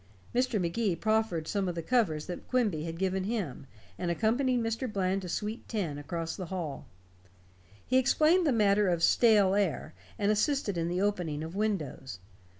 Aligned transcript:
Mr. 0.33 0.59
Magee 0.59 0.95
proffered 0.95 1.47
some 1.47 1.69
of 1.69 1.75
the 1.75 1.83
covers 1.83 2.25
that 2.25 2.47
Quimby 2.47 2.85
had 2.85 2.97
given 2.97 3.23
him, 3.25 3.67
and 3.99 4.09
accompanied 4.09 4.59
Mr. 4.59 4.91
Bland 4.91 5.21
to 5.21 5.29
suite 5.29 5.69
ten, 5.69 5.99
across 5.99 6.35
the 6.35 6.47
hall. 6.47 6.87
He 7.85 7.99
explained 7.99 8.47
the 8.47 8.51
matter 8.51 8.89
of 8.89 9.03
"stale 9.03 9.53
air", 9.53 9.93
and 10.17 10.31
assisted 10.31 10.75
in 10.75 10.87
the 10.87 11.01
opening 11.03 11.43
of 11.43 11.53
windows. 11.55 12.17